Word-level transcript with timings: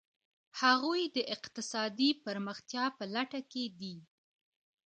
هغوی 0.61 1.01
د 1.15 1.17
اقتصادي 1.35 2.09
پرمختیا 2.25 2.85
په 2.97 3.03
لټه 3.13 3.41
کې 3.51 3.63
دي. 3.79 3.95